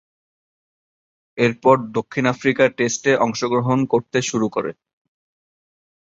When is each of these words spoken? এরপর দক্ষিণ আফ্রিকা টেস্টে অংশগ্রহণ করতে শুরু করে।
এরপর 1.37 1.75
দক্ষিণ 1.97 2.25
আফ্রিকা 2.33 2.65
টেস্টে 2.77 3.11
অংশগ্রহণ 3.17 3.79
করতে 3.93 4.19
শুরু 4.29 4.47
করে। 4.55 4.71